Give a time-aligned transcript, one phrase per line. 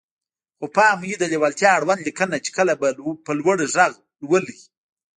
[0.57, 2.73] خو پام مو وي د ليوالتيا اړوند ليکنه چې کله
[3.25, 3.93] په لوړ غږ
[4.23, 4.59] لولئ.